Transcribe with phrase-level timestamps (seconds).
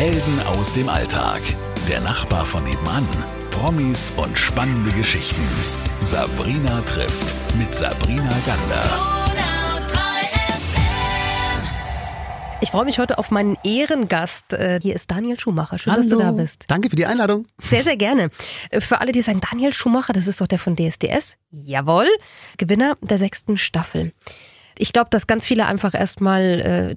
[0.00, 1.42] Helden aus dem Alltag.
[1.86, 3.06] Der Nachbar von nebenan.
[3.50, 5.46] Promis und spannende Geschichten.
[6.00, 8.82] Sabrina trifft mit Sabrina Gander.
[12.62, 14.54] Ich freue mich heute auf meinen Ehrengast.
[14.54, 15.78] Äh, Hier ist Daniel Schumacher.
[15.78, 16.64] Schön, dass du da bist.
[16.68, 17.44] Danke für die Einladung.
[17.58, 18.30] Sehr, sehr gerne.
[18.70, 21.36] Äh, Für alle, die sagen, Daniel Schumacher, das ist doch der von DSDS.
[21.50, 22.08] Jawohl.
[22.56, 24.14] Gewinner der sechsten Staffel.
[24.78, 26.96] Ich glaube, dass ganz viele einfach erstmal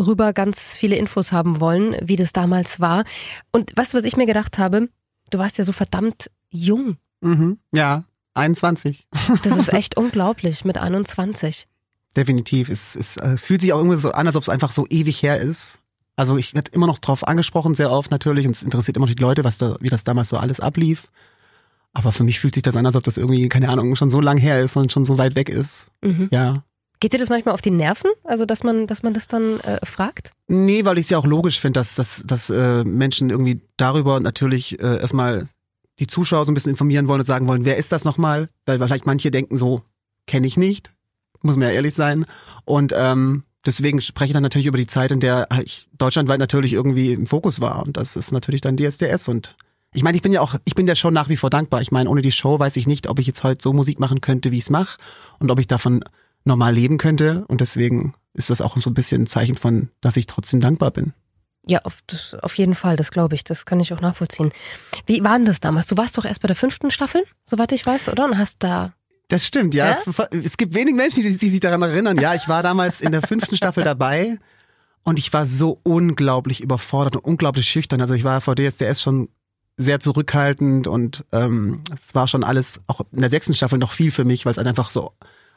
[0.00, 3.04] darüber ganz viele Infos haben wollen, wie das damals war.
[3.52, 4.88] Und du, was ich mir gedacht habe?
[5.30, 6.96] Du warst ja so verdammt jung.
[7.20, 7.58] Mhm.
[7.72, 9.06] Ja, 21.
[9.42, 11.68] Das ist echt unglaublich mit 21.
[12.16, 12.68] Definitiv.
[12.68, 15.22] Es, es äh, fühlt sich auch irgendwie so an, als ob es einfach so ewig
[15.22, 15.80] her ist.
[16.16, 19.14] Also ich werde immer noch drauf angesprochen, sehr oft natürlich, und es interessiert immer noch
[19.14, 21.08] die Leute, was da, wie das damals so alles ablief.
[21.92, 24.20] Aber für mich fühlt sich das an, als ob das irgendwie, keine Ahnung, schon so
[24.20, 25.88] lang her ist und schon so weit weg ist.
[26.02, 26.28] Mhm.
[26.30, 26.64] Ja.
[27.00, 28.10] Geht dir das manchmal auf die Nerven?
[28.24, 30.32] Also, dass man, dass man das dann äh, fragt?
[30.48, 34.20] Nee, weil ich es ja auch logisch finde, dass, dass, dass äh, Menschen irgendwie darüber
[34.20, 35.48] natürlich äh, erstmal
[35.98, 38.48] die Zuschauer so ein bisschen informieren wollen und sagen wollen, wer ist das nochmal?
[38.66, 39.82] Weil vielleicht manche denken so,
[40.26, 40.90] kenne ich nicht,
[41.42, 42.26] muss man ja ehrlich sein.
[42.66, 46.74] Und ähm, deswegen spreche ich dann natürlich über die Zeit, in der ich deutschlandweit natürlich
[46.74, 47.82] irgendwie im Fokus war.
[47.82, 49.28] Und das ist natürlich dann DSDS.
[49.28, 49.56] Und
[49.94, 51.80] ich meine, ich bin ja auch, ich bin der Show nach wie vor dankbar.
[51.80, 54.20] Ich meine, ohne die Show weiß ich nicht, ob ich jetzt heute so Musik machen
[54.20, 54.98] könnte, wie ich es mache
[55.38, 56.04] und ob ich davon
[56.44, 57.44] normal leben könnte.
[57.48, 60.90] Und deswegen ist das auch so ein bisschen ein Zeichen von, dass ich trotzdem dankbar
[60.90, 61.12] bin.
[61.66, 63.44] Ja, auf, das, auf jeden Fall, das glaube ich.
[63.44, 64.52] Das kann ich auch nachvollziehen.
[65.06, 65.86] Wie war denn das damals?
[65.86, 68.24] Du warst doch erst bei der fünften Staffel, soweit ich weiß, oder?
[68.24, 68.94] Und hast da.
[69.28, 69.98] Das stimmt, ja.
[70.06, 70.28] Ja?
[70.42, 72.18] Es gibt wenig Menschen, die, sich daran erinnern.
[72.18, 74.38] Ja, ich war damals in der fünften Staffel dabei
[75.04, 78.00] und ich war so unglaublich überfordert und unglaublich schüchtern.
[78.00, 79.28] Also ich war vor DSDS schon
[79.76, 84.10] sehr zurückhaltend und ähm, es war schon alles, auch in der sechsten Staffel noch viel
[84.10, 85.12] für mich, weil es einfach so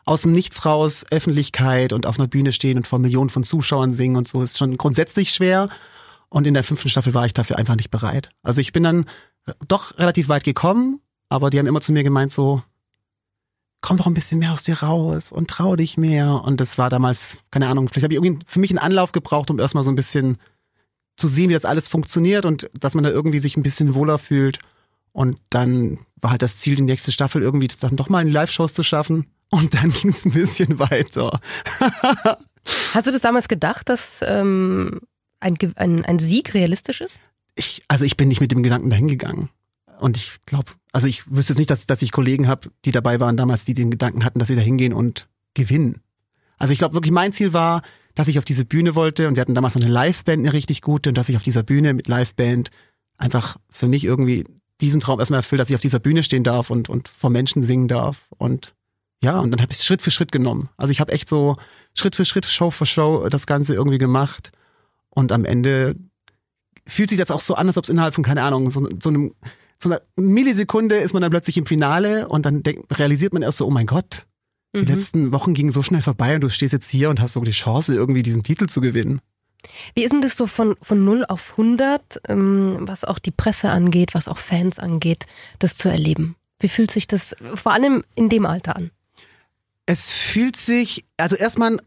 [0.06, 3.94] aus dem Nichts raus, Öffentlichkeit und auf einer Bühne stehen und vor Millionen von Zuschauern
[3.94, 5.70] singen und so ist schon grundsätzlich schwer.
[6.30, 8.30] Und in der fünften Staffel war ich dafür einfach nicht bereit.
[8.42, 9.06] Also ich bin dann
[9.68, 12.64] doch relativ weit gekommen, aber die haben immer zu mir gemeint so,
[13.82, 16.42] komm doch ein bisschen mehr aus dir raus und trau dich mehr.
[16.44, 19.52] Und das war damals, keine Ahnung, vielleicht habe ich irgendwie für mich einen Anlauf gebraucht,
[19.52, 20.38] um erstmal so ein bisschen
[21.18, 24.18] zu sehen, wie das alles funktioniert und dass man da irgendwie sich ein bisschen wohler
[24.18, 24.60] fühlt.
[25.12, 28.74] Und dann war halt das Ziel, die nächste Staffel irgendwie dann doch mal in Live-Shows
[28.74, 29.28] zu schaffen.
[29.54, 31.40] Und dann ging es ein bisschen weiter.
[32.92, 35.02] Hast du das damals gedacht, dass ähm,
[35.40, 37.22] ein, ein, ein Sieg realistisch ist?
[37.54, 39.50] Ich, also ich bin nicht mit dem Gedanken dahin gegangen.
[40.00, 43.20] Und ich glaube, also ich wüsste jetzt nicht, dass, dass ich Kollegen habe, die dabei
[43.20, 46.02] waren damals, die den Gedanken hatten, dass sie da hingehen und gewinnen.
[46.58, 47.84] Also ich glaube wirklich, mein Ziel war,
[48.16, 50.82] dass ich auf diese Bühne wollte und wir hatten damals noch eine Liveband, eine richtig
[50.82, 52.72] gute, und dass ich auf dieser Bühne mit Liveband
[53.18, 54.46] einfach für mich irgendwie
[54.82, 57.62] diesen Traum erstmal erfüllt, dass ich auf dieser Bühne stehen darf und, und vor Menschen
[57.62, 58.26] singen darf.
[58.38, 58.74] Und
[59.24, 60.70] ja, und dann habe ich es Schritt für Schritt genommen.
[60.78, 61.58] Also ich habe echt so
[61.96, 64.52] Schritt für Schritt, Show für Show das Ganze irgendwie gemacht.
[65.10, 65.96] Und am Ende
[66.86, 69.10] fühlt sich das auch so an, als ob es innerhalb von, keine Ahnung, so, so
[69.10, 69.34] einem
[69.82, 73.58] so einer Millisekunde ist man dann plötzlich im Finale und dann denk, realisiert man erst
[73.58, 74.26] so, oh mein Gott,
[74.74, 74.88] die Mhm.
[74.88, 77.52] letzten Wochen gingen so schnell vorbei und du stehst jetzt hier und hast so die
[77.52, 79.20] Chance, irgendwie diesen Titel zu gewinnen.
[79.94, 83.70] Wie ist denn das so von, von 0 auf 100, ähm, was auch die Presse
[83.70, 85.26] angeht, was auch Fans angeht,
[85.60, 86.36] das zu erleben?
[86.60, 88.92] Wie fühlt sich das vor allem in dem Alter an?
[89.86, 91.78] Es fühlt sich, also erstmal,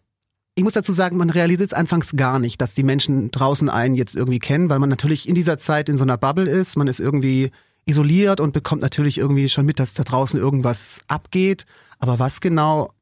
[0.54, 3.94] ich muss dazu sagen, man realisiert es anfangs gar nicht, dass die Menschen draußen einen
[3.94, 6.88] jetzt irgendwie kennen, weil man natürlich in dieser Zeit in so einer Bubble ist, man
[6.88, 7.50] ist irgendwie
[7.86, 11.64] isoliert und bekommt natürlich irgendwie schon mit, dass da draußen irgendwas abgeht.
[11.98, 12.92] Aber was genau,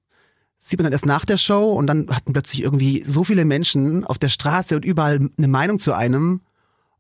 [0.60, 4.04] sieht man dann erst nach der Show und dann hatten plötzlich irgendwie so viele Menschen
[4.04, 6.42] auf der Straße und überall eine Meinung zu einem.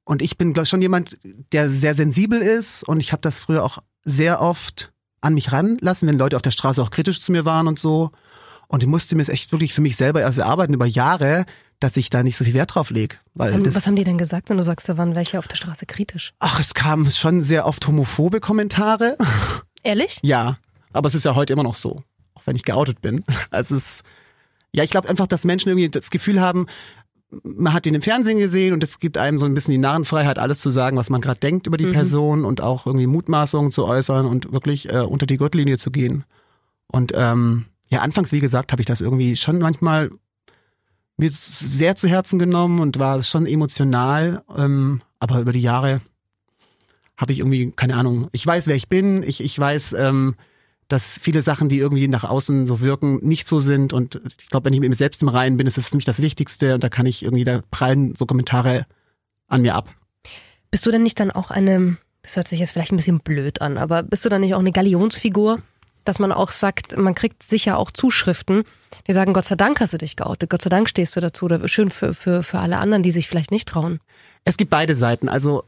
[0.04, 1.18] Und ich bin, glaube ich, schon jemand,
[1.52, 4.92] der sehr sensibel ist und ich habe das früher auch sehr oft
[5.24, 8.10] an mich ranlassen, wenn Leute auf der Straße auch kritisch zu mir waren und so.
[8.68, 11.44] Und ich musste mir es echt wirklich für mich selber erst erarbeiten über Jahre,
[11.80, 13.16] dass ich da nicht so viel Wert drauf lege.
[13.34, 15.86] Was was haben die denn gesagt, wenn du sagst, da waren welche auf der Straße
[15.86, 16.32] kritisch?
[16.38, 19.16] ach, es kamen schon sehr oft homophobe Kommentare.
[19.82, 20.18] Ehrlich?
[20.22, 20.56] Ja,
[20.92, 22.02] aber es ist ja heute immer noch so,
[22.34, 23.24] auch wenn ich geoutet bin.
[23.50, 24.02] Also es,
[24.72, 26.66] ja, ich glaube einfach, dass Menschen irgendwie das Gefühl haben,
[27.42, 30.38] man hat ihn im Fernsehen gesehen und es gibt einem so ein bisschen die Narrenfreiheit,
[30.38, 31.92] alles zu sagen, was man gerade denkt über die Mhm.
[31.92, 36.24] Person und auch irgendwie Mutmaßungen zu äußern und wirklich äh, unter die Gürtellinie zu gehen.
[36.86, 40.10] Und ähm, ja, anfangs, wie gesagt, habe ich das irgendwie schon manchmal
[41.16, 46.00] mir sehr zu Herzen genommen und war schon emotional, ähm, aber über die Jahre
[47.16, 50.34] habe ich irgendwie, keine Ahnung, ich weiß, wer ich bin, ich, ich weiß, ähm,
[50.94, 53.92] dass viele Sachen, die irgendwie nach außen so wirken, nicht so sind.
[53.92, 56.04] Und ich glaube, wenn ich mit mir selbst im Reinen bin, ist das für mich
[56.04, 56.74] das Wichtigste.
[56.74, 58.86] Und da kann ich irgendwie, da prallen so Kommentare
[59.48, 59.88] an mir ab.
[60.70, 63.60] Bist du denn nicht dann auch eine, das hört sich jetzt vielleicht ein bisschen blöd
[63.60, 65.58] an, aber bist du dann nicht auch eine Galionsfigur?
[66.04, 68.62] Dass man auch sagt, man kriegt sicher auch Zuschriften,
[69.08, 71.46] die sagen, Gott sei Dank hast du dich geoutet, Gott sei Dank stehst du dazu,
[71.46, 73.98] oder schön für, für, für alle anderen, die sich vielleicht nicht trauen.
[74.44, 75.28] Es gibt beide Seiten.
[75.28, 75.64] Also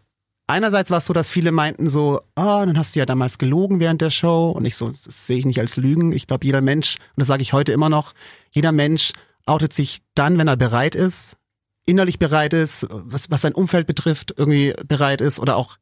[0.46, 3.38] einerseits war es so, dass viele meinten so, ah, oh, dann hast du ja damals
[3.38, 4.50] gelogen während der Show.
[4.50, 6.12] Und ich so, das sehe ich nicht als Lügen.
[6.12, 8.12] Ich glaube, jeder Mensch, und das sage ich heute immer noch,
[8.50, 9.12] jeder Mensch
[9.46, 11.36] outet sich dann, wenn er bereit ist,
[11.86, 15.76] innerlich bereit ist, was, was sein Umfeld betrifft, irgendwie bereit ist oder auch,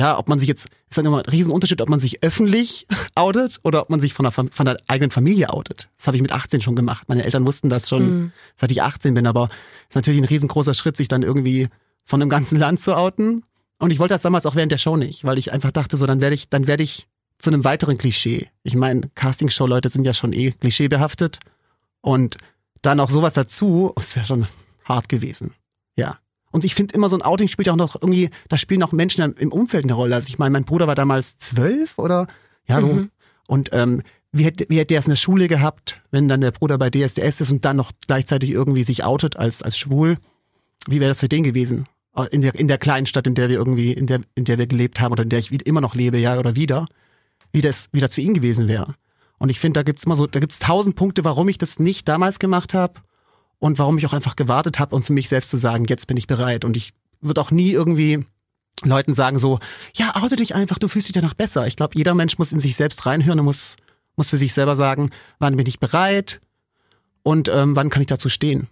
[0.00, 3.60] ja, ob man sich jetzt, ist dann immer ein Riesenunterschied, ob man sich öffentlich outet
[3.62, 5.88] oder ob man sich von der, von der eigenen Familie outet.
[5.96, 7.08] Das habe ich mit 18 schon gemacht.
[7.08, 8.32] Meine Eltern wussten das schon, mhm.
[8.56, 9.48] seit ich 18 bin, aber
[9.88, 11.68] ist natürlich ein riesengroßer Schritt, sich dann irgendwie
[12.02, 13.44] von einem ganzen Land zu outen.
[13.84, 16.06] Und ich wollte das damals auch während der Show nicht, weil ich einfach dachte, so,
[16.06, 17.06] dann werde ich, dann werde ich
[17.38, 18.48] zu einem weiteren Klischee.
[18.62, 21.38] Ich meine, Castingshow-Leute sind ja schon eh klischeebehaftet.
[22.00, 22.38] Und
[22.80, 24.46] dann auch sowas dazu, es wäre schon
[24.84, 25.52] hart gewesen.
[25.96, 26.16] Ja.
[26.50, 29.34] Und ich finde immer, so ein Outing spielt auch noch irgendwie, da spielen auch Menschen
[29.34, 30.14] im Umfeld eine Rolle.
[30.14, 32.26] Also ich meine, mein Bruder war damals zwölf oder
[32.66, 32.86] ja, so.
[32.86, 33.10] Mhm.
[33.46, 34.02] Und ähm,
[34.32, 36.88] wie hätte, wie hätte der es in der Schule gehabt, wenn dann der Bruder bei
[36.88, 40.16] DSDS ist und dann noch gleichzeitig irgendwie sich outet als, als schwul?
[40.86, 41.84] Wie wäre das für den gewesen?
[42.30, 44.68] In der, in der kleinen Stadt, in der wir irgendwie, in der, in der wir
[44.68, 46.86] gelebt haben oder in der ich immer noch lebe, ja, oder wieder,
[47.50, 48.94] wie das, wie das für ihn gewesen wäre.
[49.38, 52.08] Und ich finde, da gibt's immer so, da gibt's tausend Punkte, warum ich das nicht
[52.08, 53.00] damals gemacht habe
[53.58, 56.16] und warum ich auch einfach gewartet habe, um für mich selbst zu sagen, jetzt bin
[56.16, 56.64] ich bereit.
[56.64, 58.24] Und ich würde auch nie irgendwie
[58.84, 59.58] Leuten sagen so,
[59.94, 61.66] ja, oute dich einfach, du fühlst dich danach besser.
[61.66, 63.76] Ich glaube, jeder Mensch muss in sich selbst reinhören und muss,
[64.16, 66.40] muss für sich selber sagen, wann bin ich bereit
[67.22, 68.68] und ähm, wann kann ich dazu stehen.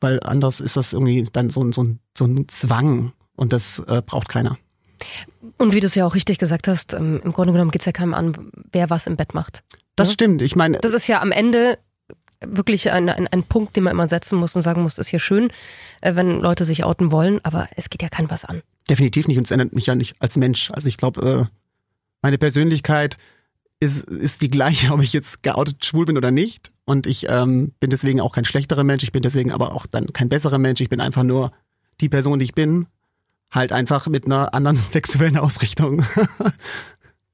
[0.00, 4.28] Weil anders ist das irgendwie dann so, so, so ein Zwang und das äh, braucht
[4.28, 4.58] keiner.
[5.58, 7.86] Und wie du es ja auch richtig gesagt hast, ähm, im Grunde genommen geht es
[7.86, 9.62] ja keinem an, wer was im Bett macht.
[9.94, 10.14] Das ja?
[10.14, 10.42] stimmt.
[10.42, 10.78] Ich meine.
[10.78, 11.78] Das ist ja am Ende
[12.40, 15.18] wirklich ein, ein, ein Punkt, den man immer setzen muss und sagen muss, ist hier
[15.18, 15.50] schön,
[16.00, 18.62] äh, wenn Leute sich outen wollen, aber es geht ja kein was an.
[18.88, 20.70] Definitiv nicht und es ändert mich ja nicht als Mensch.
[20.70, 21.56] Also ich glaube, äh,
[22.22, 23.16] meine Persönlichkeit
[23.80, 26.72] ist, ist die gleiche, ob ich jetzt geoutet schwul bin oder nicht.
[26.84, 30.12] Und ich ähm, bin deswegen auch kein schlechterer Mensch, ich bin deswegen aber auch dann
[30.12, 30.80] kein besserer Mensch.
[30.80, 31.52] Ich bin einfach nur
[32.00, 32.86] die Person, die ich bin.
[33.50, 36.04] Halt einfach mit einer anderen sexuellen Ausrichtung.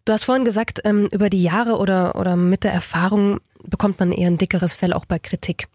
[0.04, 4.10] Du hast vorhin gesagt, ähm, über die Jahre oder, oder mit der Erfahrung bekommt man
[4.10, 5.68] eher ein dickeres Fell auch bei Kritik.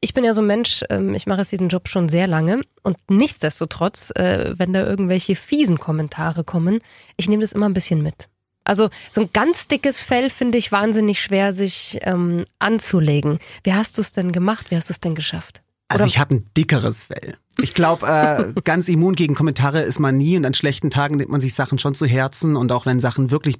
[0.00, 2.62] Ich bin ja so ein Mensch, ähm, ich mache jetzt diesen Job schon sehr lange
[2.82, 6.80] und nichtsdestotrotz, äh, wenn da irgendwelche fiesen Kommentare kommen,
[7.18, 8.30] ich nehme das immer ein bisschen mit.
[8.64, 13.38] Also so ein ganz dickes Fell finde ich wahnsinnig schwer, sich ähm, anzulegen.
[13.64, 14.70] Wie hast du es denn gemacht?
[14.70, 15.62] Wie hast du es denn geschafft?
[15.88, 17.36] Also ich habe ein dickeres Fell.
[17.58, 21.30] Ich glaube, äh, ganz immun gegen Kommentare ist man nie und an schlechten Tagen nimmt
[21.30, 23.56] man sich Sachen schon zu Herzen und auch wenn Sachen wirklich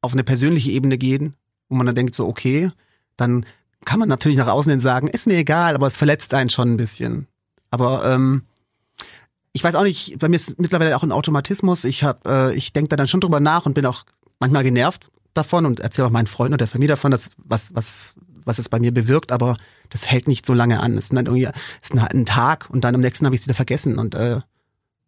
[0.00, 1.34] auf eine persönliche Ebene gehen,
[1.68, 2.72] wo man dann denkt so, okay,
[3.16, 3.46] dann
[3.84, 6.72] kann man natürlich nach außen hin sagen, ist mir egal, aber es verletzt einen schon
[6.72, 7.28] ein bisschen.
[7.70, 8.42] Aber ähm,
[9.52, 11.84] ich weiß auch nicht, bei mir ist mittlerweile auch ein Automatismus.
[11.84, 14.04] Ich hab, äh, ich denke da dann schon drüber nach und bin auch
[14.38, 18.16] manchmal genervt davon und erzähle auch meinen Freunden oder der Familie davon, dass was was
[18.44, 19.56] was es bei mir bewirkt, aber
[19.88, 20.96] das hält nicht so lange an.
[20.96, 23.46] Es ist dann irgendwie es ist ein Tag und dann am nächsten habe ich es
[23.46, 24.40] wieder vergessen und äh,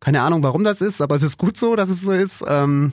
[0.01, 2.45] keine Ahnung, warum das ist, aber es ist gut so, dass es so ist.
[2.47, 2.93] Ähm,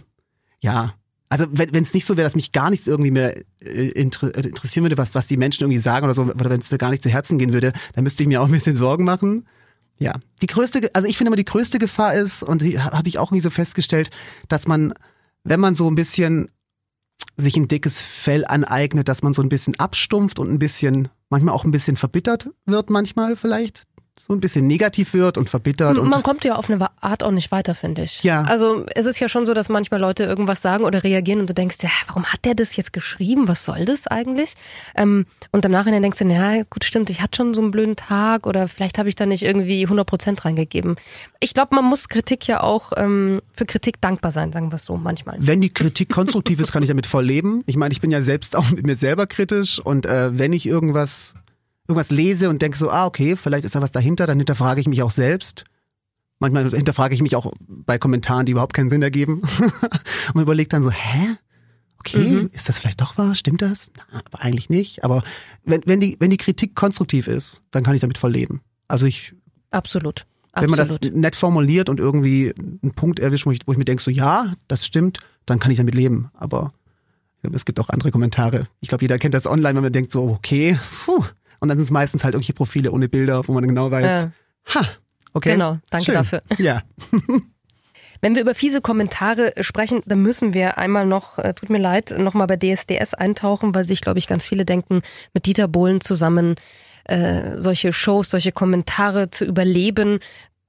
[0.61, 0.93] ja,
[1.27, 4.47] also wenn es nicht so wäre, dass mich gar nichts irgendwie mehr äh, inter äh,
[4.47, 6.89] interessieren würde, was was die Menschen irgendwie sagen oder so, oder wenn es mir gar
[6.89, 9.45] nicht zu Herzen gehen würde, dann müsste ich mir auch ein bisschen Sorgen machen.
[10.01, 13.19] Ja, die größte, also ich finde immer die größte Gefahr ist und die habe ich
[13.19, 14.09] auch irgendwie so festgestellt,
[14.47, 14.95] dass man,
[15.43, 16.49] wenn man so ein bisschen
[17.37, 21.53] sich ein dickes Fell aneignet, dass man so ein bisschen abstumpft und ein bisschen, manchmal
[21.53, 23.83] auch ein bisschen verbittert wird, manchmal vielleicht
[24.27, 25.97] so ein bisschen negativ wird und verbittert.
[25.97, 28.23] Und Man kommt ja auf eine Art auch nicht weiter, finde ich.
[28.23, 28.43] Ja.
[28.43, 31.53] Also es ist ja schon so, dass manchmal Leute irgendwas sagen oder reagieren und du
[31.53, 33.47] denkst, ja, warum hat der das jetzt geschrieben?
[33.47, 34.53] Was soll das eigentlich?
[34.95, 37.95] Ähm, und im Nachhinein denkst du, ja, gut, stimmt, ich hatte schon so einen blöden
[37.95, 40.95] Tag oder vielleicht habe ich da nicht irgendwie 100 Prozent reingegeben.
[41.39, 44.85] Ich glaube, man muss Kritik ja auch ähm, für Kritik dankbar sein, sagen wir es
[44.85, 45.35] so manchmal.
[45.39, 47.61] Wenn die Kritik konstruktiv ist, kann ich damit voll leben.
[47.65, 50.65] Ich meine, ich bin ja selbst auch mit mir selber kritisch und äh, wenn ich
[50.65, 51.33] irgendwas
[51.87, 54.87] irgendwas lese und denke so, ah, okay, vielleicht ist da was dahinter, dann hinterfrage ich
[54.87, 55.65] mich auch selbst.
[56.39, 59.41] Manchmal hinterfrage ich mich auch bei Kommentaren, die überhaupt keinen Sinn ergeben.
[60.33, 61.37] und überlege dann so, hä?
[61.99, 62.49] Okay, mhm.
[62.51, 63.35] ist das vielleicht doch wahr?
[63.35, 63.91] Stimmt das?
[63.95, 65.03] Na, aber eigentlich nicht.
[65.03, 65.23] Aber
[65.63, 68.61] wenn, wenn, die, wenn die Kritik konstruktiv ist, dann kann ich damit voll leben.
[68.87, 69.35] Also ich.
[69.69, 70.25] Absolut.
[70.53, 73.85] Wenn man das nett formuliert und irgendwie einen Punkt erwischt, wo ich, wo ich mir
[73.85, 76.29] denke, so ja, das stimmt, dann kann ich damit leben.
[76.33, 76.73] Aber
[77.53, 78.67] es gibt auch andere Kommentare.
[78.81, 81.23] Ich glaube, jeder kennt das online, wenn man denkt so, okay, puh,
[81.61, 84.31] und dann sind es meistens halt irgendwelche Profile ohne Bilder, wo man genau weiß, ja.
[84.75, 84.87] ha,
[85.33, 85.53] okay.
[85.53, 86.15] Genau, danke schön.
[86.15, 86.41] dafür.
[86.57, 86.81] Ja.
[88.23, 92.13] Wenn wir über fiese Kommentare sprechen, dann müssen wir einmal noch, äh, tut mir leid,
[92.17, 95.01] nochmal bei DSDS eintauchen, weil sich, glaube ich, ganz viele denken,
[95.33, 96.55] mit Dieter Bohlen zusammen
[97.05, 100.19] äh, solche Shows, solche Kommentare zu überleben,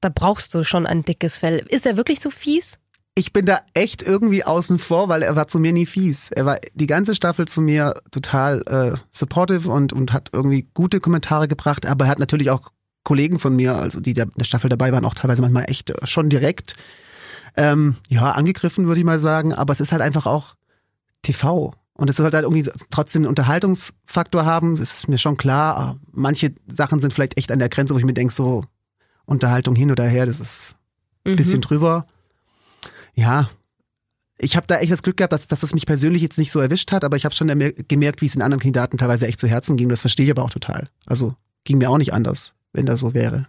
[0.00, 1.64] da brauchst du schon ein dickes Fell.
[1.68, 2.78] Ist er wirklich so fies?
[3.14, 6.30] Ich bin da echt irgendwie außen vor, weil er war zu mir nie fies.
[6.30, 10.98] Er war die ganze Staffel zu mir total äh, supportive und, und hat irgendwie gute
[11.00, 12.70] Kommentare gebracht, aber er hat natürlich auch
[13.04, 16.30] Kollegen von mir, also die der, der Staffel dabei waren, auch teilweise manchmal echt schon
[16.30, 16.74] direkt
[17.56, 19.52] ähm, ja angegriffen, würde ich mal sagen.
[19.52, 20.54] Aber es ist halt einfach auch
[21.22, 21.74] TV.
[21.94, 24.76] Und es sollte halt irgendwie trotzdem einen Unterhaltungsfaktor haben.
[24.76, 25.96] Das ist mir schon klar.
[26.10, 28.64] Manche Sachen sind vielleicht echt an der Grenze, wo ich mir denke, so
[29.26, 30.76] Unterhaltung hin oder her, das ist
[31.24, 31.62] ein bisschen Mhm.
[31.62, 32.06] drüber.
[33.14, 33.50] Ja,
[34.38, 36.60] ich habe da echt das Glück gehabt, dass, dass das mich persönlich jetzt nicht so
[36.60, 39.40] erwischt hat, aber ich habe schon emer- gemerkt, wie es den anderen Kandidaten teilweise echt
[39.40, 39.88] zu Herzen ging.
[39.88, 40.88] Das verstehe ich aber auch total.
[41.06, 43.46] Also ging mir auch nicht anders, wenn das so wäre.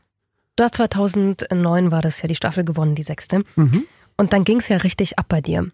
[0.55, 3.43] Du hast 2009 war das ja die Staffel gewonnen, die sechste.
[3.55, 3.85] Mhm.
[4.17, 5.71] Und dann ging es ja richtig ab bei dir.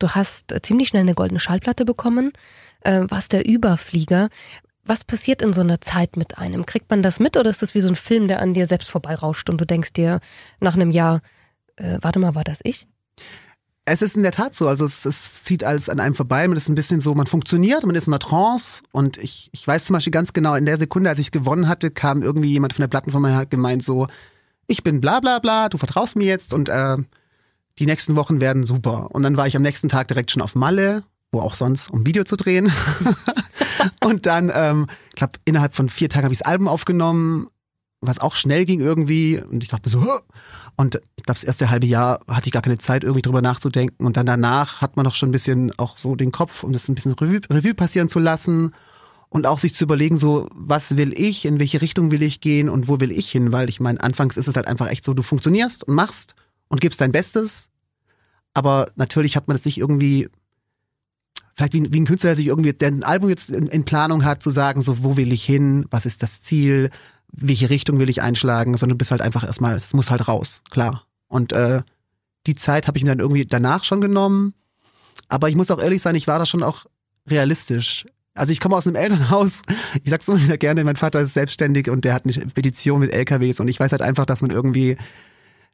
[0.00, 2.32] Du hast äh, ziemlich schnell eine goldene Schallplatte bekommen,
[2.80, 4.28] äh, warst der Überflieger.
[4.84, 6.66] Was passiert in so einer Zeit mit einem?
[6.66, 8.90] Kriegt man das mit oder ist das wie so ein Film, der an dir selbst
[8.90, 10.18] vorbeirauscht und du denkst dir
[10.60, 11.20] nach einem Jahr,
[11.76, 12.86] äh, warte mal, war das ich?
[13.90, 16.56] Es ist in der Tat so, also es, es zieht alles an einem vorbei, man
[16.56, 19.86] ist ein bisschen so, man funktioniert, man ist in einer Trance und ich, ich weiß
[19.86, 22.82] zum Beispiel ganz genau, in der Sekunde, als ich gewonnen hatte, kam irgendwie jemand von
[22.82, 24.06] der Plattenfirma her hat gemeint so,
[24.66, 26.96] ich bin bla bla bla, du vertraust mir jetzt und äh,
[27.78, 29.08] die nächsten Wochen werden super.
[29.12, 32.06] Und dann war ich am nächsten Tag direkt schon auf Malle, wo auch sonst, um
[32.06, 32.72] Video zu drehen.
[34.04, 37.48] und dann, ähm, ich glaube, innerhalb von vier Tagen habe ich das Album aufgenommen,
[38.00, 39.40] was auch schnell ging irgendwie.
[39.42, 40.18] Und ich dachte mir so, "Hä?"
[40.76, 44.06] und ich glaube, das erste halbe Jahr hatte ich gar keine Zeit, irgendwie drüber nachzudenken.
[44.06, 46.88] Und dann danach hat man noch schon ein bisschen auch so den Kopf, um das
[46.88, 48.72] ein bisschen Revue, Revue passieren zu lassen.
[49.30, 52.70] Und auch sich zu überlegen, so, was will ich, in welche Richtung will ich gehen
[52.70, 53.52] und wo will ich hin?
[53.52, 56.34] Weil ich meine, anfangs ist es halt einfach echt so, du funktionierst und machst
[56.68, 57.68] und gibst dein Bestes.
[58.54, 60.28] Aber natürlich hat man das nicht irgendwie,
[61.56, 64.24] vielleicht wie, wie ein Künstler, der sich irgendwie, der ein Album jetzt in, in Planung
[64.24, 65.84] hat, zu sagen, so, wo will ich hin?
[65.90, 66.88] Was ist das Ziel?
[67.32, 68.76] Welche Richtung will ich einschlagen?
[68.76, 71.04] Sondern du bist halt einfach erstmal, es muss halt raus, klar.
[71.28, 71.82] Und äh,
[72.46, 74.54] die Zeit habe ich mir dann irgendwie danach schon genommen.
[75.28, 76.86] Aber ich muss auch ehrlich sein, ich war da schon auch
[77.28, 78.06] realistisch.
[78.34, 79.62] Also ich komme aus einem Elternhaus,
[80.04, 83.12] ich sag's immer wieder gerne, mein Vater ist selbstständig und der hat eine Petition mit
[83.12, 84.96] LKWs und ich weiß halt einfach, dass man irgendwie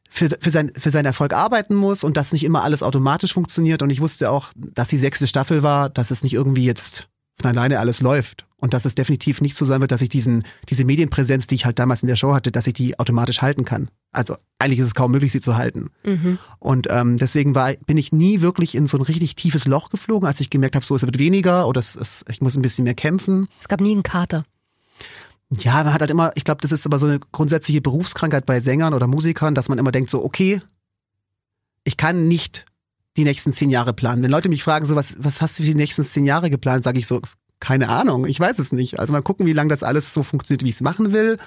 [0.09, 3.81] für, für, sein, für seinen Erfolg arbeiten muss und dass nicht immer alles automatisch funktioniert.
[3.81, 7.07] Und ich wusste auch, dass die sechste Staffel war, dass es nicht irgendwie jetzt
[7.39, 8.45] von alleine alles läuft.
[8.57, 11.65] Und dass es definitiv nicht so sein wird, dass ich diesen, diese Medienpräsenz, die ich
[11.65, 13.89] halt damals in der Show hatte, dass ich die automatisch halten kann.
[14.11, 15.91] Also eigentlich ist es kaum möglich, sie zu halten.
[16.03, 16.39] Mhm.
[16.59, 20.27] Und ähm, deswegen war, bin ich nie wirklich in so ein richtig tiefes Loch geflogen,
[20.27, 22.85] als ich gemerkt habe, so es wird weniger oder es, es, ich muss ein bisschen
[22.85, 23.49] mehr kämpfen.
[23.59, 24.45] Es gab nie einen Kater.
[25.51, 28.61] Ja, man hat halt immer, ich glaube, das ist aber so eine grundsätzliche Berufskrankheit bei
[28.61, 30.61] Sängern oder Musikern, dass man immer denkt so, okay,
[31.83, 32.65] ich kann nicht
[33.17, 34.23] die nächsten zehn Jahre planen.
[34.23, 36.83] Wenn Leute mich fragen, so was, was hast du für die nächsten zehn Jahre geplant,
[36.83, 37.21] sage ich so,
[37.59, 38.99] keine Ahnung, ich weiß es nicht.
[38.99, 41.37] Also mal gucken, wie lange das alles so funktioniert, wie ich es machen will.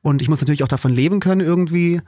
[0.00, 2.00] Und ich muss natürlich auch davon leben können irgendwie.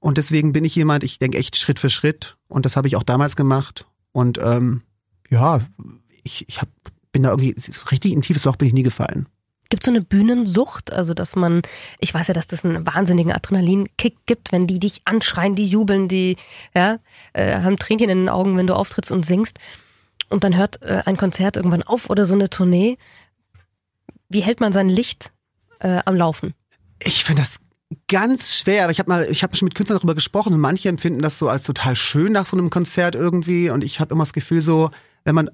[0.00, 2.36] Und deswegen bin ich jemand, ich denke echt Schritt für Schritt.
[2.46, 3.86] Und das habe ich auch damals gemacht.
[4.12, 4.82] Und ähm,
[5.30, 5.60] ja,
[6.22, 6.68] ich, ich hab,
[7.12, 7.54] bin da irgendwie,
[7.90, 9.28] richtig in tiefes Loch bin ich nie gefallen.
[9.70, 11.62] Gibt so eine Bühnensucht, also dass man,
[12.00, 16.08] ich weiß ja, dass das einen wahnsinnigen Adrenalinkick gibt, wenn die dich anschreien, die jubeln,
[16.08, 16.36] die
[16.74, 16.98] ja,
[17.34, 19.58] äh, haben Tränchen in den Augen, wenn du auftrittst und singst.
[20.30, 22.98] Und dann hört äh, ein Konzert irgendwann auf oder so eine Tournee.
[24.28, 25.32] Wie hält man sein Licht
[25.80, 26.54] äh, am Laufen?
[26.98, 27.60] Ich finde das
[28.08, 30.88] ganz schwer, aber ich habe mal, ich habe schon mit Künstlern darüber gesprochen und manche
[30.88, 34.24] empfinden das so als total schön nach so einem Konzert irgendwie und ich habe immer
[34.24, 34.90] das Gefühl so,
[35.24, 35.50] wenn man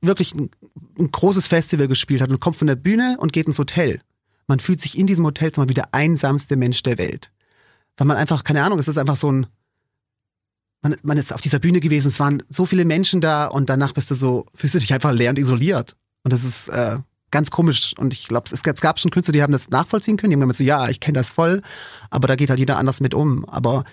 [0.00, 0.50] wirklich ein,
[0.98, 4.00] ein großes Festival gespielt hat und kommt von der Bühne und geht ins Hotel,
[4.46, 7.30] man fühlt sich in diesem Hotelzimmer wie der einsamste Mensch der Welt,
[7.96, 9.46] weil man einfach keine Ahnung, es ist einfach so ein
[10.82, 13.92] man, man ist auf dieser Bühne gewesen, es waren so viele Menschen da und danach
[13.92, 15.96] bist du so, fühlst du dich einfach leer und isoliert.
[16.22, 16.98] Und das ist äh,
[17.30, 17.94] ganz komisch.
[17.96, 20.30] Und ich glaube, es, es gab schon Künstler, die haben das nachvollziehen können.
[20.30, 21.62] Die haben gesagt, so, ja, ich kenne das voll,
[22.10, 23.44] aber da geht halt jeder anders mit um.
[23.48, 23.84] Aber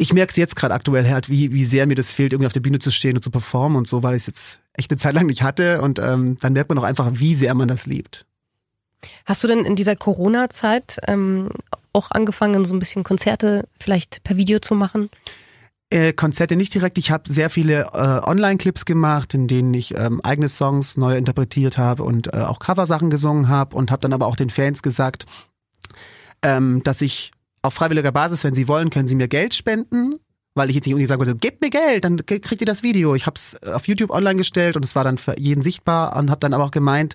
[0.00, 2.54] ich merke es jetzt gerade aktuell halt, wie, wie sehr mir das fehlt, irgendwie auf
[2.54, 4.98] der Bühne zu stehen und zu performen und so, weil ich es jetzt echt eine
[4.98, 5.82] Zeit lang nicht hatte.
[5.82, 8.24] Und ähm, dann merkt man auch einfach, wie sehr man das liebt.
[9.26, 11.50] Hast du denn in dieser Corona-Zeit ähm,
[11.92, 15.10] auch angefangen, so ein bisschen Konzerte vielleicht per Video zu machen?
[15.90, 16.96] Äh, Konzerte nicht direkt.
[16.96, 21.76] Ich habe sehr viele äh, Online-Clips gemacht, in denen ich ähm, eigene Songs neu interpretiert
[21.76, 25.26] habe und äh, auch Coversachen gesungen habe und habe dann aber auch den Fans gesagt,
[26.42, 30.18] ähm, dass ich auf freiwilliger Basis, wenn sie wollen, können sie mir Geld spenden,
[30.54, 33.14] weil ich jetzt nicht irgendwie sagen würde, gebt mir Geld, dann kriegt ihr das Video.
[33.14, 36.30] Ich habe es auf YouTube online gestellt und es war dann für jeden sichtbar und
[36.30, 37.14] habe dann aber auch gemeint,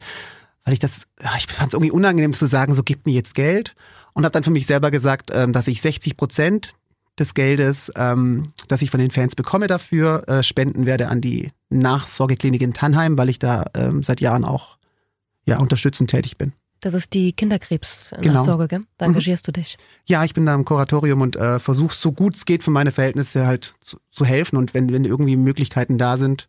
[0.63, 3.75] weil ich das, ich fand es irgendwie unangenehm zu sagen, so gebt mir jetzt Geld
[4.13, 6.73] und habe dann für mich selber gesagt, ähm, dass ich 60 Prozent
[7.19, 11.51] des Geldes, ähm, das ich von den Fans bekomme dafür, äh, spenden werde an die
[11.69, 14.77] Nachsorgeklinik in Tannheim, weil ich da ähm, seit Jahren auch
[15.45, 16.53] ja unterstützend tätig bin.
[16.81, 18.81] Das ist die Kinderkrebsnachsorge, gell?
[18.97, 19.13] Da Mhm.
[19.13, 19.77] engagierst du dich.
[20.05, 22.91] Ja, ich bin da im Kuratorium und äh, versuche so gut es geht für meine
[22.91, 26.47] Verhältnisse halt zu, zu helfen und wenn, wenn irgendwie Möglichkeiten da sind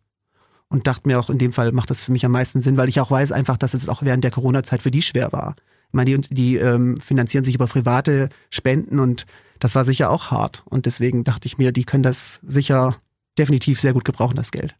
[0.69, 2.89] und dachte mir auch in dem Fall macht das für mich am meisten Sinn, weil
[2.89, 5.55] ich auch weiß einfach, dass es auch während der Corona-Zeit für die schwer war.
[5.89, 9.25] Ich meine, die, die ähm, finanzieren sich über private Spenden und
[9.59, 10.61] das war sicher auch hart.
[10.65, 12.97] Und deswegen dachte ich mir, die können das sicher
[13.39, 14.75] definitiv sehr gut gebrauchen, das Geld.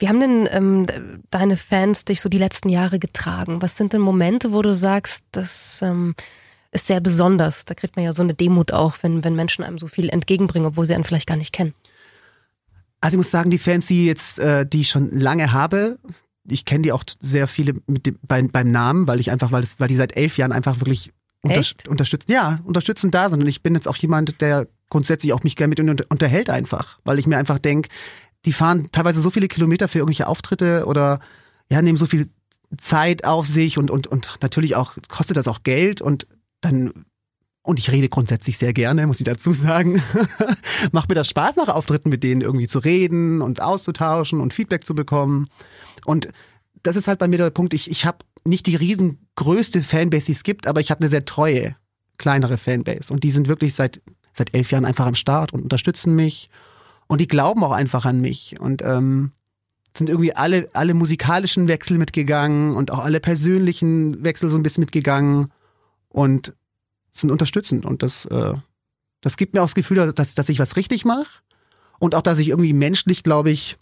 [0.00, 0.86] Wie haben denn ähm,
[1.30, 3.60] deine Fans dich so die letzten Jahre getragen?
[3.60, 6.14] Was sind denn Momente, wo du sagst, das ähm,
[6.72, 7.66] ist sehr besonders?
[7.66, 10.66] Da kriegt man ja so eine Demut auch, wenn, wenn Menschen einem so viel entgegenbringen,
[10.66, 11.74] obwohl sie einen vielleicht gar nicht kennen.
[13.02, 15.98] Also ich muss sagen, die Fans, die jetzt, äh, die ich schon lange habe,
[16.48, 19.62] ich kenne die auch sehr viele mit dem, bei, beim Namen, weil ich einfach, weil,
[19.62, 23.42] es, weil die seit elf Jahren einfach wirklich unter, unterstützen, ja, unterstützend da sind.
[23.42, 26.98] Und ich bin jetzt auch jemand, der grundsätzlich auch mich gerne mit ihnen unterhält einfach,
[27.04, 27.90] weil ich mir einfach denke,
[28.44, 31.20] die fahren teilweise so viele Kilometer für irgendwelche Auftritte oder
[31.70, 32.30] ja, nehmen so viel
[32.80, 36.26] Zeit auf sich und, und, und natürlich auch, kostet das auch Geld und
[36.60, 37.04] dann
[37.62, 40.02] und ich rede grundsätzlich sehr gerne, muss ich dazu sagen.
[40.92, 44.86] Macht mir das Spaß, nach Auftritten mit denen irgendwie zu reden und auszutauschen und Feedback
[44.86, 45.46] zu bekommen.
[46.06, 46.28] Und
[46.82, 50.32] das ist halt bei mir der Punkt, ich, ich habe nicht die riesengrößte Fanbase, die
[50.32, 51.76] es gibt, aber ich habe eine sehr treue,
[52.16, 53.12] kleinere Fanbase.
[53.12, 54.00] Und die sind wirklich seit,
[54.32, 56.48] seit elf Jahren einfach am Start und unterstützen mich.
[57.10, 58.60] Und die glauben auch einfach an mich.
[58.60, 59.32] Und ähm,
[59.96, 64.82] sind irgendwie alle, alle musikalischen Wechsel mitgegangen und auch alle persönlichen Wechsel so ein bisschen
[64.82, 65.50] mitgegangen
[66.08, 66.54] und
[67.12, 67.84] sind unterstützend.
[67.84, 68.54] Und das, äh,
[69.22, 71.26] das gibt mir auch das Gefühl, dass, dass ich was richtig mache.
[71.98, 73.76] Und auch, dass ich irgendwie menschlich, glaube ich,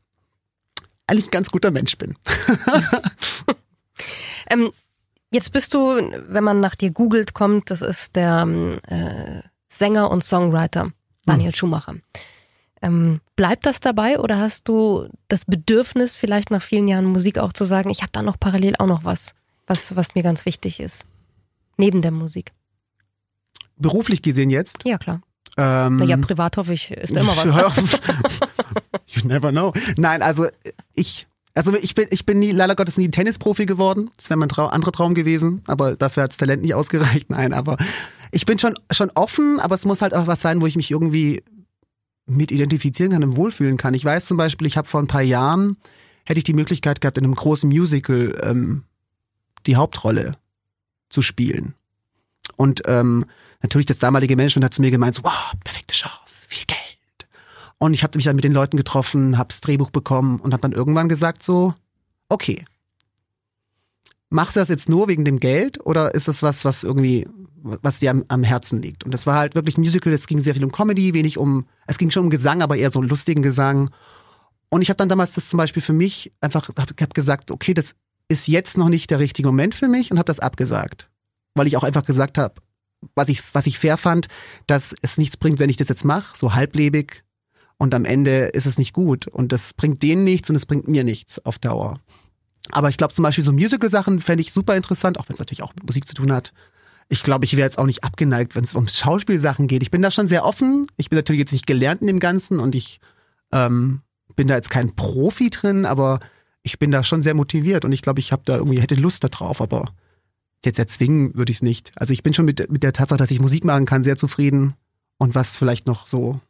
[1.06, 2.16] eigentlich ein ganz guter Mensch bin.
[4.50, 4.73] ähm,
[5.30, 8.49] jetzt bist du, wenn man nach dir googelt, kommt, das ist der
[8.87, 10.92] äh, Sänger und Songwriter
[11.26, 11.56] Daniel hm.
[11.56, 11.97] Schumacher.
[12.80, 17.52] Ähm, bleibt das dabei oder hast du das Bedürfnis, vielleicht nach vielen Jahren Musik auch
[17.52, 19.35] zu sagen, ich habe da noch parallel auch noch was,
[19.66, 21.06] was, was mir ganz wichtig ist,
[21.76, 22.52] neben der Musik?
[23.76, 24.78] Beruflich gesehen jetzt?
[24.85, 25.20] Ja, klar.
[25.56, 27.44] Ähm, naja, privat hoffe ich, ist da immer was.
[29.06, 29.73] you never know.
[29.97, 30.47] Nein, also
[30.94, 34.11] ich, also ich bin, ich bin nie, leider Gottes nie Tennisprofi geworden.
[34.16, 37.30] Das wäre mein Traum, anderer Traum gewesen, aber dafür hat das Talent nicht ausgereicht.
[37.30, 37.76] Nein, aber
[38.30, 40.92] ich bin schon, schon offen, aber es muss halt auch was sein, wo ich mich
[40.92, 41.42] irgendwie
[42.28, 43.94] mit identifizieren kann und wohlfühlen kann.
[43.94, 45.76] Ich weiß zum Beispiel, ich habe vor ein paar Jahren,
[46.25, 48.84] hätte ich die Möglichkeit gehabt, in einem großen Musical ähm,
[49.67, 50.36] die Hauptrolle
[51.08, 51.75] zu spielen.
[52.56, 53.25] Und ähm,
[53.62, 56.78] natürlich das damalige Management hat zu mir gemeint, so, wow, perfekte Chance, viel Geld.
[57.78, 60.60] Und ich habe mich dann mit den Leuten getroffen, habe das Drehbuch bekommen und habe
[60.62, 61.75] dann irgendwann gesagt so,
[62.28, 62.64] okay,
[64.30, 67.26] machst du das jetzt nur wegen dem Geld oder ist das was, was irgendwie,
[67.62, 69.04] was dir am, am Herzen liegt?
[69.04, 71.67] Und das war halt wirklich ein Musical, es ging sehr viel um Comedy, wenig um,
[71.86, 73.91] es ging schon um Gesang, aber eher so lustigen Gesang.
[74.71, 77.75] Und ich habe dann damals das zum Beispiel für mich einfach, habe hab gesagt, okay,
[77.75, 77.95] das
[78.28, 81.08] ist jetzt noch nicht der richtige Moment für mich und habe das abgesagt.
[81.54, 82.54] Weil ich auch einfach gesagt habe,
[83.14, 84.28] was ich, was ich fair fand,
[84.67, 87.25] dass es nichts bringt, wenn ich das jetzt mache, so halblebig
[87.78, 90.88] und am Ende ist es nicht gut und das bringt denen nichts und es bringt
[90.88, 92.00] mir nichts auf Dauer.
[92.73, 95.63] Aber ich glaube zum Beispiel so Musical-Sachen fände ich super interessant, auch wenn es natürlich
[95.63, 96.52] auch mit Musik zu tun hat.
[97.09, 99.83] Ich glaube, ich wäre jetzt auch nicht abgeneigt, wenn es um Schauspielsachen geht.
[99.83, 100.87] Ich bin da schon sehr offen.
[100.97, 103.00] Ich bin natürlich jetzt nicht gelernt in dem Ganzen und ich
[103.52, 104.02] ähm,
[104.37, 106.21] bin da jetzt kein Profi drin, aber
[106.63, 109.25] ich bin da schon sehr motiviert und ich glaube, ich habe da irgendwie hätte Lust
[109.25, 109.95] darauf, aber
[110.65, 111.93] jetzt erzwingen würde ich es nicht.
[111.97, 114.75] Also ich bin schon mit, mit der Tatsache, dass ich Musik machen kann, sehr zufrieden.
[115.17, 116.41] Und was vielleicht noch so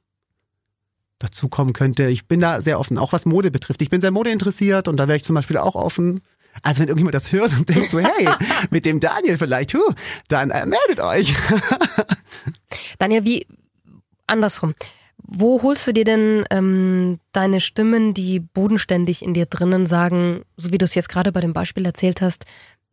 [1.19, 3.83] dazu kommen könnte, ich bin da sehr offen, auch was Mode betrifft.
[3.83, 6.21] Ich bin sehr modeinteressiert und da wäre ich zum Beispiel auch offen.
[6.63, 8.29] Also wenn irgendjemand das hört und denkt so, hey,
[8.71, 9.95] mit dem Daniel vielleicht, huh,
[10.29, 11.35] dann äh, meldet euch.
[12.99, 13.47] Daniel, wie
[14.27, 14.75] andersrum.
[15.17, 20.73] Wo holst du dir denn ähm, deine Stimmen, die bodenständig in dir drinnen sagen, so
[20.73, 22.45] wie du es jetzt gerade bei dem Beispiel erzählt hast,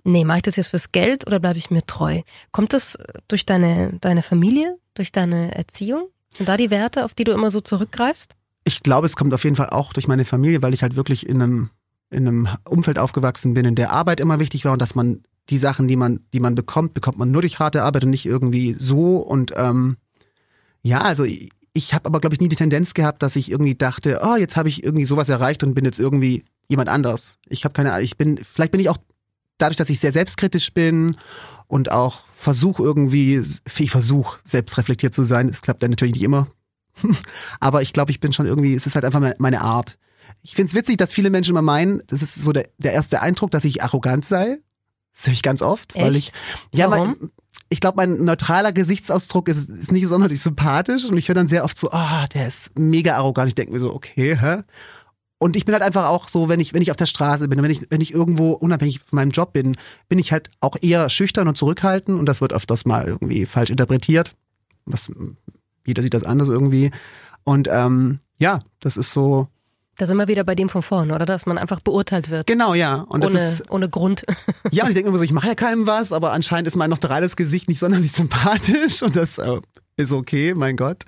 [0.04, 2.22] nee, mache ich das jetzt fürs Geld oder bleibe ich mir treu?
[2.52, 6.10] Kommt das durch deine, deine Familie, durch deine Erziehung?
[6.36, 8.36] Sind da die Werte, auf die du immer so zurückgreifst?
[8.66, 11.28] Ich glaube, es kommt auf jeden Fall auch durch meine Familie, weil ich halt wirklich
[11.30, 11.70] in einem,
[12.10, 15.58] in einem Umfeld aufgewachsen bin, in der Arbeit immer wichtig war und dass man die
[15.58, 18.76] Sachen, die man, die man bekommt, bekommt man nur durch harte Arbeit und nicht irgendwie
[18.78, 19.18] so.
[19.18, 19.96] Und ähm,
[20.82, 23.76] ja, also ich, ich habe aber, glaube ich, nie die Tendenz gehabt, dass ich irgendwie
[23.76, 27.38] dachte, oh, jetzt habe ich irgendwie sowas erreicht und bin jetzt irgendwie jemand anders.
[27.48, 28.98] Ich habe keine Ahnung, ich bin, vielleicht bin ich auch
[29.58, 31.16] dadurch, dass ich sehr selbstkritisch bin
[31.68, 33.42] und auch versuche irgendwie,
[33.78, 36.48] ich versuche selbstreflektiert zu sein, es klappt dann natürlich nicht immer,
[37.60, 39.98] aber ich glaube, ich bin schon irgendwie, es ist halt einfach meine Art.
[40.42, 43.22] Ich finde es witzig, dass viele Menschen immer meinen, das ist so der, der erste
[43.22, 44.60] Eindruck, dass ich arrogant sei.
[45.16, 46.06] Das höre ich ganz oft, Echt?
[46.06, 46.34] weil ich
[46.74, 47.16] ja, Warum?
[47.20, 47.32] Mein,
[47.70, 51.64] ich glaube, mein neutraler Gesichtsausdruck ist, ist nicht sonderlich sympathisch und ich höre dann sehr
[51.64, 53.50] oft so, ah, oh, der ist mega arrogant.
[53.50, 54.62] Ich denke mir so, okay, hä?
[55.38, 57.62] Und ich bin halt einfach auch so, wenn ich, wenn ich auf der Straße bin,
[57.62, 59.76] wenn ich, wenn ich irgendwo unabhängig von meinem Job bin,
[60.08, 63.70] bin ich halt auch eher schüchtern und zurückhaltend und das wird öfters mal irgendwie falsch
[63.70, 64.34] interpretiert.
[64.86, 65.12] Das,
[65.86, 66.92] jeder sieht das anders irgendwie.
[67.44, 69.48] Und ähm, ja, das ist so,
[69.98, 71.26] Da sind wir wieder bei dem von vorn, oder?
[71.26, 72.48] Dass man einfach beurteilt wird.
[72.48, 73.02] Genau, ja.
[73.02, 74.26] Und das ohne, ist, ohne Grund.
[74.72, 76.90] ja, und ich denke immer so, ich mache ja keinem was, aber anscheinend ist mein
[76.90, 79.60] noch reines Gesicht nicht sonderlich sympathisch und das äh,
[79.98, 81.04] ist okay, mein Gott.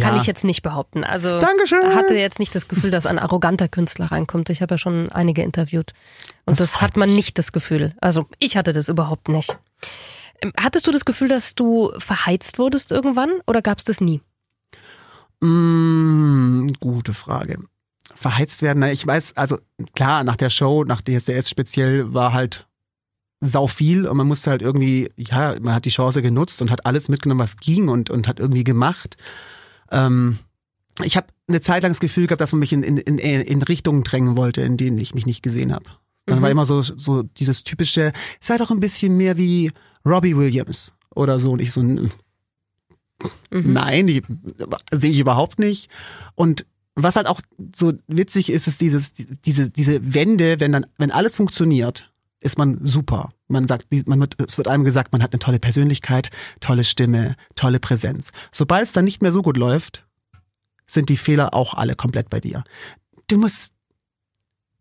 [0.00, 0.08] Ja.
[0.08, 1.04] Kann ich jetzt nicht behaupten.
[1.04, 1.94] Also Dankeschön.
[1.94, 4.50] hatte jetzt nicht das Gefühl, dass ein arroganter Künstler reinkommt.
[4.50, 5.92] Ich habe ja schon einige interviewt.
[6.46, 7.94] Und das, Das hat man nicht das Gefühl.
[8.00, 9.56] Also ich hatte das überhaupt nicht.
[10.42, 14.20] Ähm, Hattest du das Gefühl, dass du verheizt wurdest irgendwann oder gab es das nie?
[15.40, 17.58] Mm, gute Frage.
[18.14, 19.58] Verheizt werden, na, ich weiß, also
[19.94, 22.66] klar, nach der Show, nach DSDS speziell, war halt
[23.40, 26.84] sau viel und man musste halt irgendwie, ja, man hat die Chance genutzt und hat
[26.84, 29.16] alles mitgenommen, was ging und, und hat irgendwie gemacht.
[29.90, 30.38] Ähm,
[31.02, 33.62] ich habe eine Zeit lang das Gefühl gehabt, dass man mich in, in, in, in
[33.62, 35.84] Richtungen drängen wollte, in denen ich mich nicht gesehen habe.
[36.26, 36.42] Dann Mhm.
[36.42, 39.72] war immer so, so dieses typische, sei doch ein bisschen mehr wie
[40.06, 41.52] Robbie Williams oder so.
[41.52, 42.10] Und ich so, Mhm.
[43.50, 44.22] nein, die
[44.92, 45.88] sehe ich überhaupt nicht.
[46.34, 47.40] Und was halt auch
[47.74, 52.84] so witzig ist, ist dieses, diese, diese Wende, wenn dann, wenn alles funktioniert, ist man
[52.84, 53.30] super.
[53.48, 57.36] Man sagt, man wird, es wird einem gesagt, man hat eine tolle Persönlichkeit, tolle Stimme,
[57.54, 58.30] tolle Präsenz.
[58.50, 60.06] Sobald es dann nicht mehr so gut läuft,
[60.86, 62.64] sind die Fehler auch alle komplett bei dir.
[63.28, 63.74] Du musst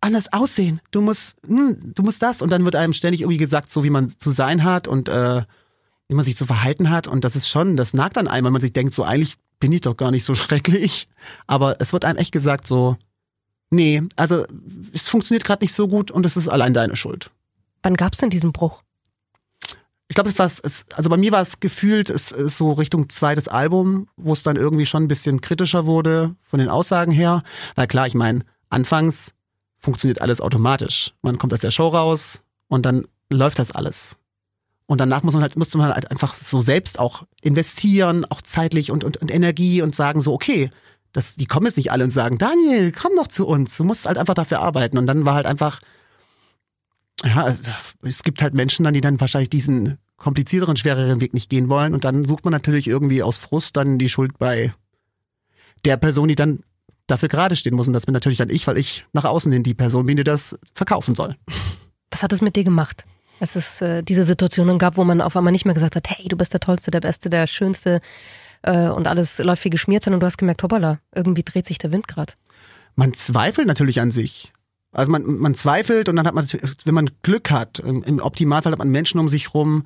[0.01, 0.81] anders aussehen.
[0.91, 2.41] Du musst, hm, du musst das.
[2.41, 5.43] Und dann wird einem ständig irgendwie gesagt, so wie man zu sein hat und äh,
[6.07, 7.07] wie man sich zu verhalten hat.
[7.07, 9.71] Und das ist schon, das nagt an einem, wenn man sich denkt, so eigentlich bin
[9.71, 11.07] ich doch gar nicht so schrecklich.
[11.47, 12.97] Aber es wird einem echt gesagt, so,
[13.69, 14.45] nee, also
[14.93, 17.31] es funktioniert gerade nicht so gut und es ist allein deine Schuld.
[17.83, 18.83] Wann gab es denn diesen Bruch?
[20.07, 23.09] Ich glaube, es war es, also bei mir war es gefühlt, es ist so Richtung
[23.09, 27.43] zweites Album, wo es dann irgendwie schon ein bisschen kritischer wurde von den Aussagen her.
[27.75, 29.33] Weil klar, ich meine, anfangs
[29.77, 31.13] funktioniert alles automatisch.
[31.21, 34.17] Man kommt aus der Show raus und dann läuft das alles.
[34.87, 38.89] Und danach muss man halt, musste man halt einfach so selbst auch investieren, auch zeitlich
[38.89, 40.71] und, und, und Energie und sagen so, okay,
[41.13, 43.77] das, die kommen jetzt nicht alle und sagen, Daniel, komm doch zu uns.
[43.77, 44.97] Du musst halt einfach dafür arbeiten.
[44.97, 45.81] Und dann war halt einfach,
[47.23, 51.49] ja, also, es gibt halt Menschen dann, die dann wahrscheinlich diesen komplizierteren, schwereren Weg nicht
[51.49, 51.93] gehen wollen.
[51.93, 54.73] Und dann sucht man natürlich irgendwie aus Frust dann die Schuld bei
[55.85, 56.59] der Person, die dann
[57.07, 57.87] dafür gerade stehen muss.
[57.87, 60.23] Und das bin natürlich dann ich, weil ich nach außen hin die Person bin, die
[60.23, 61.35] das verkaufen soll.
[62.11, 63.05] Was hat es mit dir gemacht?
[63.39, 66.27] Als es äh, diese Situationen gab, wo man auf einmal nicht mehr gesagt hat, hey,
[66.27, 68.01] du bist der Tollste, der Beste, der Schönste
[68.63, 71.91] äh, und alles läuft wie geschmiert, sondern du hast gemerkt, hoppala, irgendwie dreht sich der
[71.91, 72.33] Wind gerade.
[72.95, 74.51] Man zweifelt natürlich an sich.
[74.91, 76.47] Also man, man zweifelt und dann hat man,
[76.83, 79.85] wenn man Glück hat, im, im Optimalfall hat man Menschen um sich rum,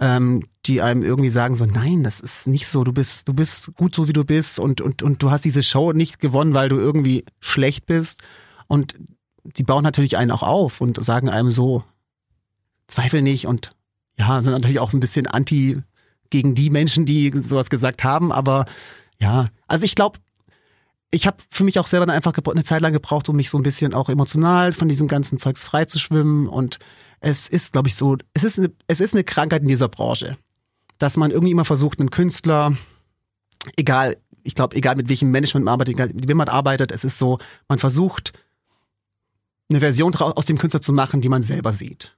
[0.00, 3.74] ähm, die einem irgendwie sagen so, nein, das ist nicht so, du bist, du bist
[3.74, 6.68] gut so wie du bist und, und, und du hast diese Show nicht gewonnen, weil
[6.68, 8.22] du irgendwie schlecht bist.
[8.68, 8.94] Und
[9.44, 11.82] die bauen natürlich einen auch auf und sagen einem so,
[12.88, 13.72] zweifel nicht und
[14.18, 15.82] ja, sind natürlich auch so ein bisschen anti
[16.30, 18.66] gegen die Menschen, die sowas gesagt haben, aber
[19.18, 20.18] ja, also ich glaube,
[21.10, 23.62] ich habe für mich auch selber einfach eine Zeit lang gebraucht, um mich so ein
[23.62, 26.48] bisschen auch emotional von diesem ganzen Zeugs frei zu schwimmen.
[26.48, 26.78] Und
[27.20, 30.36] es ist, glaube ich, so, es ist, eine, es ist eine Krankheit in dieser Branche,
[30.98, 32.76] dass man irgendwie immer versucht, einen Künstler,
[33.76, 37.04] egal, ich glaube, egal mit welchem Management man arbeitet, egal mit wem man arbeitet, es
[37.04, 37.38] ist so,
[37.68, 38.32] man versucht,
[39.68, 42.16] eine Version aus dem Künstler zu machen, die man selber sieht.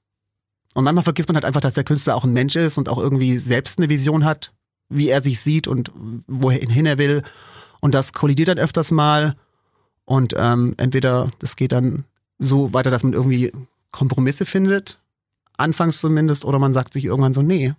[0.75, 2.99] Und manchmal vergisst man halt einfach, dass der Künstler auch ein Mensch ist und auch
[2.99, 4.53] irgendwie selbst eine Vision hat,
[4.89, 5.91] wie er sich sieht und
[6.27, 7.23] wohin er will.
[7.81, 9.37] Und das kollidiert dann öfters mal.
[10.05, 12.05] Und ähm, entweder das geht dann
[12.39, 13.53] so weiter, dass man irgendwie
[13.91, 15.01] Kompromisse findet,
[15.57, 17.75] anfangs zumindest, oder man sagt sich irgendwann so, nee,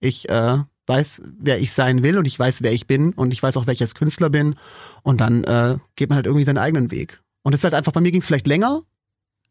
[0.00, 3.42] ich äh, weiß, wer ich sein will und ich weiß, wer ich bin und ich
[3.42, 4.56] weiß auch, als Künstler bin.
[5.02, 7.20] Und dann äh, geht man halt irgendwie seinen eigenen Weg.
[7.42, 8.82] Und es ist halt einfach, bei mir ging es vielleicht länger,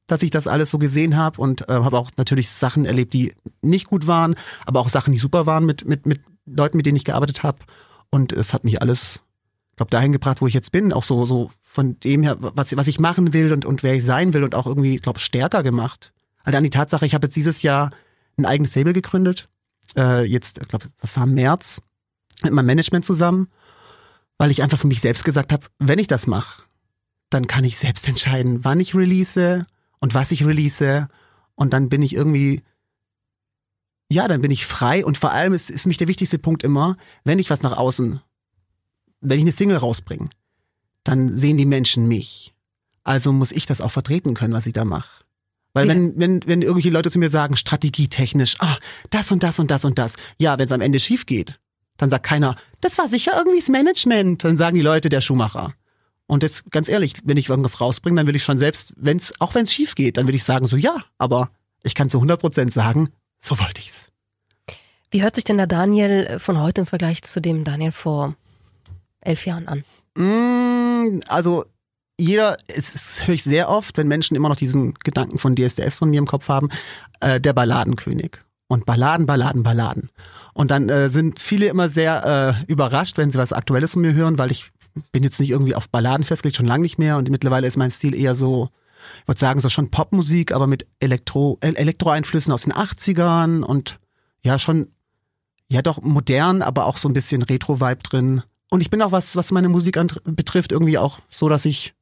[0.08, 3.34] dass ich das alles so gesehen habe und äh, habe auch natürlich Sachen erlebt, die
[3.62, 4.36] nicht gut waren,
[4.66, 7.60] aber auch Sachen, die super waren mit, mit, mit Leuten, mit denen ich gearbeitet habe.
[8.10, 9.22] Und es hat mich alles,
[9.82, 12.88] glaube dahin gebracht, wo ich jetzt bin, auch so, so von dem her, was, was
[12.88, 16.14] ich machen will und, und wer ich sein will und auch irgendwie, glaube stärker gemacht.
[16.44, 17.90] Also an die Tatsache, ich habe jetzt dieses Jahr
[18.38, 19.50] ein eigenes Label gegründet.
[19.98, 21.82] Äh, jetzt, ich glaube, was war im März,
[22.44, 23.48] mit meinem Management zusammen,
[24.38, 26.62] weil ich einfach für mich selbst gesagt habe, wenn ich das mache,
[27.32, 29.66] dann kann ich selbst entscheiden, wann ich release
[30.00, 31.08] und was ich release.
[31.56, 32.62] Und dann bin ich irgendwie,
[34.12, 35.04] ja, dann bin ich frei.
[35.04, 38.22] Und vor allem ist, ist mich der wichtigste Punkt immer, wenn ich was nach außen,
[39.22, 40.30] wenn ich eine Single rausbringe,
[41.04, 42.54] dann sehen die Menschen mich.
[43.04, 45.24] Also muss ich das auch vertreten können, was ich da mache.
[45.74, 45.94] Weil Ja.
[45.94, 48.78] wenn, wenn, wenn irgendwelche Leute zu mir sagen, strategietechnisch, ah,
[49.10, 51.60] das und das und das und das, ja, wenn es am Ende schief geht,
[51.98, 54.44] dann sagt keiner, das war sicher irgendwie das Management.
[54.44, 55.74] Dann sagen die Leute, der Schuhmacher.
[56.28, 59.54] Und jetzt ganz ehrlich, wenn ich irgendwas rausbringe, dann will ich schon selbst, wenn's, auch
[59.56, 61.52] wenn es schief geht, dann will ich sagen, so ja, aber
[61.84, 64.08] ich kann zu 100% sagen, so wollte ich's.
[65.10, 68.36] Wie hört sich denn der Daniel von heute im Vergleich zu dem Daniel vor
[69.22, 69.84] elf Jahren an?
[70.16, 71.66] Mm, also
[72.20, 75.98] jeder, es, es höre ich sehr oft, wenn Menschen immer noch diesen Gedanken von DSDS
[75.98, 76.70] von mir im Kopf haben,
[77.20, 78.38] äh, der Balladenkönig.
[78.68, 80.10] Und Balladen, Balladen, Balladen.
[80.54, 84.14] Und dann äh, sind viele immer sehr äh, überrascht, wenn sie was Aktuelles von mir
[84.14, 84.72] hören, weil ich
[85.12, 87.18] bin jetzt nicht irgendwie auf Balladen festgelegt, schon lange nicht mehr.
[87.18, 88.70] Und mittlerweile ist mein Stil eher so,
[89.22, 94.00] ich würde sagen, so schon Popmusik, aber mit Elektro, Elektroeinflüssen aus den 80ern und
[94.44, 94.92] ja, schon,
[95.70, 98.44] ja doch modern, aber auch so ein bisschen Retro-Vibe drin.
[98.72, 101.94] Und ich bin auch, was, was meine Musik betrifft, irgendwie auch so, dass ich,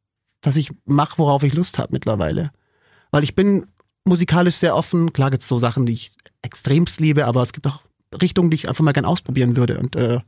[0.42, 2.52] dass ich mache, worauf ich Lust habe mittlerweile.
[3.12, 3.66] Weil ich bin
[4.06, 5.12] musikalisch sehr offen.
[5.12, 6.12] Klar gibt's so Sachen, die ich
[6.44, 7.82] extremst liebe, aber es gibt auch
[8.22, 9.80] Richtungen, die ich einfach mal gern ausprobieren würde.
[9.80, 10.20] Und äh,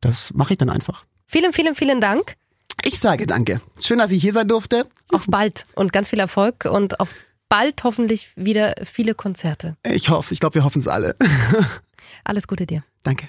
[0.00, 1.04] das mache ich dann einfach.
[1.26, 2.36] Vielen, vielen, vielen Dank.
[2.82, 3.60] Ich sage danke.
[3.80, 4.86] Schön, dass ich hier sein durfte.
[5.12, 7.14] Auf bald und ganz viel Erfolg und auf
[7.50, 9.76] bald hoffentlich wieder viele Konzerte.
[9.84, 11.16] Ich hoffe, ich glaube, wir hoffen es alle.
[12.24, 12.84] Alles Gute dir.
[13.02, 13.28] Danke.